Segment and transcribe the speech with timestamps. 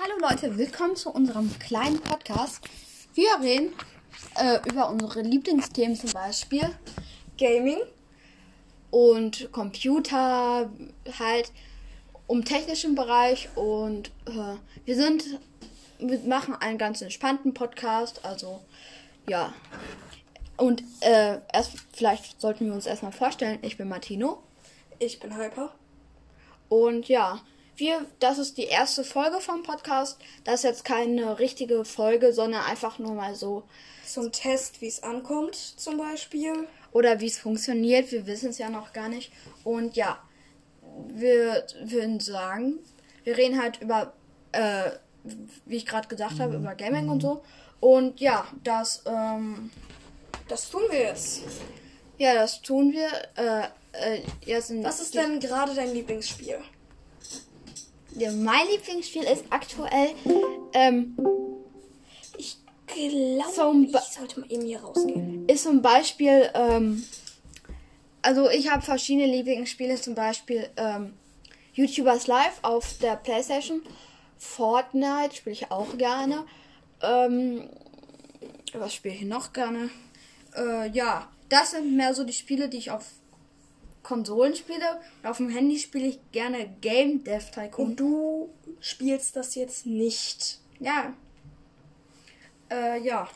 [0.00, 2.64] Hallo Leute, willkommen zu unserem kleinen Podcast.
[3.12, 3.74] Wir reden
[4.36, 6.62] äh, über unsere Lieblingsthemen zum Beispiel
[7.36, 7.76] Gaming.
[8.90, 10.70] und Computer,
[11.18, 11.52] halt
[12.26, 15.38] um technischen Bereich und äh, wir sind,
[15.98, 18.62] wir machen einen ganz entspannten Podcast, also
[19.28, 19.52] ja.
[20.56, 24.42] Und äh, erst vielleicht sollten wir uns erstmal vorstellen, ich bin Martino
[24.98, 25.74] Ich bin Hyper.
[26.70, 27.42] und ja,
[27.76, 30.18] wir, das ist die erste Folge vom Podcast.
[30.44, 33.64] Das ist jetzt keine richtige Folge, sondern einfach nur mal so
[34.06, 36.68] Zum Test, wie es ankommt, zum Beispiel.
[36.92, 38.12] oder wie es funktioniert.
[38.12, 39.32] Wir wissen es ja noch gar nicht.
[39.64, 40.18] Und ja,
[41.08, 42.78] wir würden sagen,
[43.24, 44.12] wir reden halt über,
[44.52, 44.90] äh,
[45.64, 47.42] wie ich gerade gesagt habe, über Gaming und so.
[47.80, 49.70] Und ja, das, ähm,
[50.48, 51.42] Das tun wir jetzt.
[52.18, 53.08] ja, das tun wir.
[53.36, 56.58] Äh, äh, jetzt Was ist denn gerade dein Lieblingsspiel?
[58.16, 60.10] Ja, mein Lieblingsspiel ist aktuell,
[60.74, 61.16] ähm,
[62.36, 65.48] Ich glaube, Zum ich sollte mal eben hier rausgehen.
[65.48, 67.04] ist zum Beispiel, ähm,
[68.20, 71.14] also ich habe verschiedene Lieblingsspiele, zum Beispiel ähm,
[71.74, 73.80] YouTubers Live auf der Playstation,
[74.36, 76.44] Fortnite spiele ich auch gerne.
[77.00, 77.68] Ähm,
[78.74, 79.90] was spiele ich noch gerne?
[80.54, 83.06] Äh, ja, das sind mehr so die Spiele, die ich auf
[84.02, 85.00] Konsolen spiele.
[85.22, 87.90] Auf dem Handy spiele ich gerne Game Dev Tycoon.
[87.90, 88.50] Und du
[88.80, 90.58] spielst das jetzt nicht.
[90.80, 91.14] Ja.
[92.70, 93.28] Äh, ja.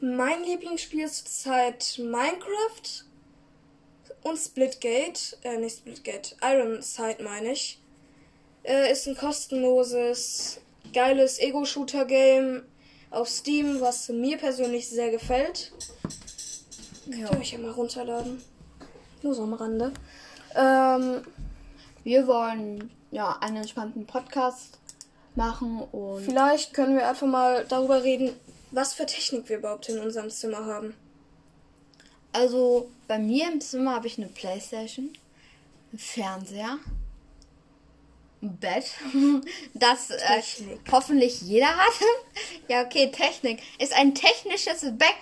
[0.00, 3.04] Mein Lieblingsspiel ist zurzeit Minecraft
[4.22, 5.36] und Splitgate.
[5.42, 6.36] Äh, nicht Splitgate.
[6.42, 7.80] Iron Sight meine ich.
[8.64, 10.60] Äh, ist ein kostenloses,
[10.92, 12.62] geiles Ego-Shooter-Game
[13.10, 15.72] auf Steam, was mir persönlich sehr gefällt.
[17.04, 18.42] Könnt ihr euch ja mal runterladen.
[19.22, 19.92] Nur so am Rande.
[20.54, 21.22] Ähm,
[22.04, 24.78] Wir wollen ja einen entspannten Podcast
[25.36, 28.34] machen und vielleicht können wir einfach mal darüber reden,
[28.70, 30.94] was für Technik wir überhaupt in unserem Zimmer haben.
[32.32, 35.10] also bei mir im Zimmer habe ich eine Playstation,
[35.90, 36.78] einen Fernseher,
[38.42, 38.90] ein Bett,
[39.74, 40.42] das äh,
[40.90, 41.92] hoffentlich jeder hat.
[42.68, 45.14] ja, okay, Technik ist ein technisches Bett,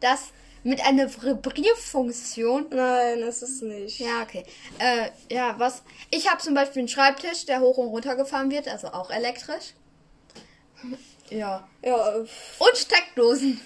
[0.00, 0.28] das
[0.68, 3.98] mit einer Vibrierfunktion Nein, ist es nicht.
[3.98, 4.44] Ja, okay.
[4.78, 5.82] Äh, ja, was?
[6.10, 9.74] Ich habe zum Beispiel einen Schreibtisch, der hoch und runter gefahren wird, also auch elektrisch.
[11.30, 11.68] Ja.
[11.84, 13.60] Ja, Und Steckdosen.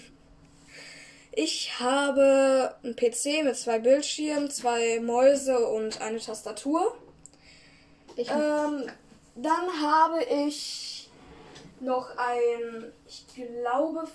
[1.30, 6.96] Ich habe einen PC mit zwei Bildschirmen, zwei Mäuse und eine Tastatur.
[8.16, 8.90] Ich, Ähm,
[9.36, 11.08] dann habe ich
[11.78, 14.08] noch ein, ich glaube,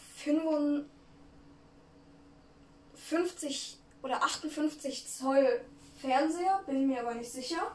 [3.09, 5.61] 55 oder 58 Zoll
[5.99, 7.71] Fernseher, bin mir aber nicht sicher.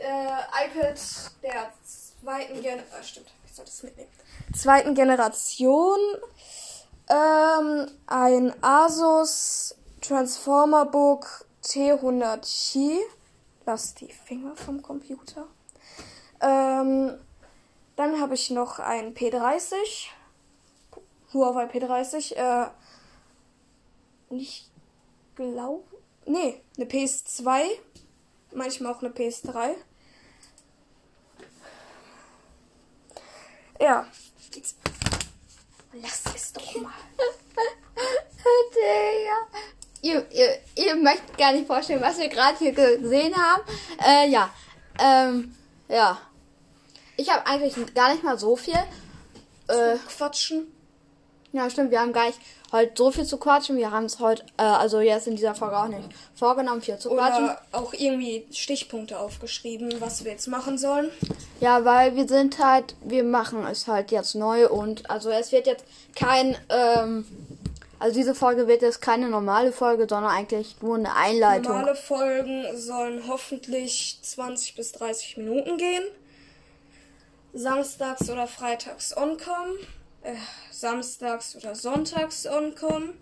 [0.00, 0.98] Äh, iPad
[1.42, 4.10] der zweiten Generation, äh, stimmt, ich sollte es mitnehmen.
[4.56, 5.98] Zweiten Generation.
[7.08, 12.98] Ähm, ein Asus Transformer Book T100i.
[13.66, 15.46] Lass die Finger vom Computer.
[16.40, 17.18] Ähm,
[17.96, 20.08] dann habe ich noch ein P30.
[21.32, 22.34] Huawei P30.
[22.34, 22.68] Äh,
[24.30, 24.68] ich
[25.34, 25.84] glaube.
[26.26, 27.64] Nee, eine PS2.
[28.52, 29.74] Manchmal auch eine PS3.
[33.80, 34.06] Ja.
[34.54, 34.76] Jetzt
[36.02, 36.92] Lass es doch mal.
[40.02, 43.62] Ihr, ihr, ihr möchtet gar nicht vorstellen, was wir gerade hier gesehen haben.
[44.04, 44.50] Äh, ja.
[44.98, 45.56] Ähm,
[45.88, 46.20] ja.
[47.16, 48.74] Ich habe eigentlich gar nicht mal so viel.
[49.68, 50.66] Äh, Quatschen.
[51.52, 52.38] ja, stimmt, wir haben gar nicht
[52.74, 53.76] heute so viel zu quatschen.
[53.76, 57.10] Wir haben es heute, äh, also jetzt in dieser Folge auch nicht vorgenommen, viel zu
[57.10, 57.44] quatschen.
[57.44, 61.10] Oder auch irgendwie Stichpunkte aufgeschrieben, was wir jetzt machen sollen.
[61.60, 65.66] Ja, weil wir sind halt, wir machen es halt jetzt neu und also es wird
[65.66, 65.84] jetzt
[66.16, 67.24] kein, ähm,
[68.00, 71.72] also diese Folge wird jetzt keine normale Folge, sondern eigentlich nur eine Einleitung.
[71.72, 76.02] Normale Folgen sollen hoffentlich 20 bis 30 Minuten gehen.
[77.54, 79.76] Samstags oder freitags onkommen.
[80.24, 80.36] Äh,
[80.70, 83.14] samstags oder sonntags onkommen.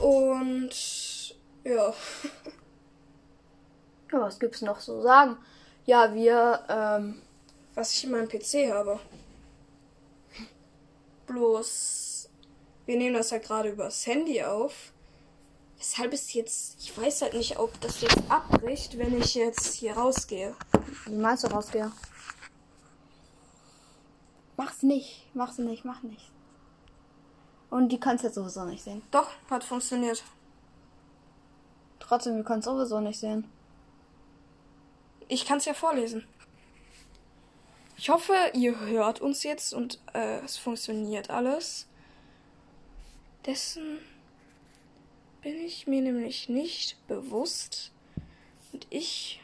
[0.00, 1.94] Und ja.
[4.12, 5.36] Ja, was gibt's noch so sagen?
[5.86, 7.20] Ja, wir, ähm,
[7.74, 9.00] was ich in meinem PC habe.
[11.26, 12.28] Bloß,
[12.86, 14.92] wir nehmen das ja gerade übers Handy auf.
[15.78, 19.94] Weshalb es jetzt, ich weiß halt nicht, ob das jetzt abbricht, wenn ich jetzt hier
[19.94, 20.54] rausgehe.
[21.06, 21.90] wie meinst du rausgehen?
[24.56, 26.30] Mach's nicht, mach's nicht, mach nicht.
[27.70, 29.02] Und die kannst jetzt sowieso nicht sehen.
[29.10, 30.22] Doch, hat funktioniert.
[31.98, 33.48] Trotzdem, wir können sowieso nicht sehen.
[35.26, 36.26] Ich kann es ja vorlesen.
[37.96, 41.88] Ich hoffe, ihr hört uns jetzt und äh, es funktioniert alles.
[43.46, 43.98] Dessen
[45.42, 47.92] bin ich mir nämlich nicht bewusst.
[48.72, 49.40] Und ich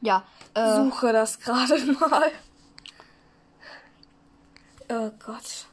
[0.00, 2.30] Ja, äh, suche das gerade mal.
[4.88, 5.66] Oh Gott.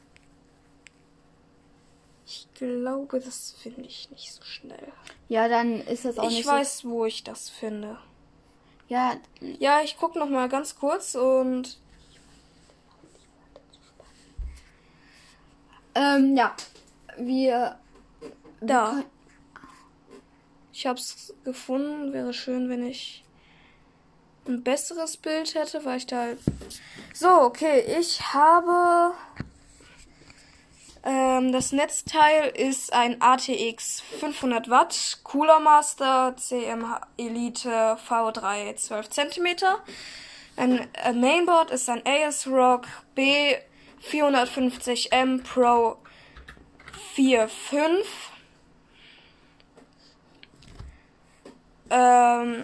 [2.26, 4.92] Ich glaube, das finde ich nicht so schnell.
[5.30, 7.98] ja, dann ist das auch Ich nicht weiß, wo ich das finde.
[8.00, 8.94] so.
[8.96, 11.78] Ja, Ja, ich gucke noch mal ganz kurz und
[15.96, 16.56] ähm, ja.
[17.18, 17.78] Wir.
[18.62, 19.04] da.
[20.72, 22.14] Ich hab's gefunden.
[22.14, 23.24] Wäre schön, wenn ich
[24.48, 26.40] ein besseres Bild hätte, weil ich da halt.
[27.14, 29.14] So, okay, ich habe.
[31.06, 39.48] Ähm, das Netzteil ist ein ATX 500 Watt Cooler Master CM Elite V3 12 cm.
[40.56, 42.86] Ein äh, Mainboard ist ein AS-ROG
[43.18, 45.98] B450M Pro
[47.18, 48.04] 4.5.
[51.90, 52.64] Ähm,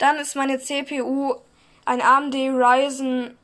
[0.00, 1.36] dann ist meine CPU
[1.84, 3.38] ein AMD Ryzen